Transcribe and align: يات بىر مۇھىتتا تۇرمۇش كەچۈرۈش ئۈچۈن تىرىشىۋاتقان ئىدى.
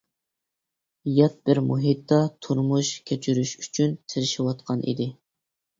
يات 1.17 1.37
بىر 1.49 1.61
مۇھىتتا 1.67 2.19
تۇرمۇش 2.47 2.91
كەچۈرۈش 3.11 3.55
ئۈچۈن 3.61 3.97
تىرىشىۋاتقان 4.13 4.85
ئىدى. 4.91 5.11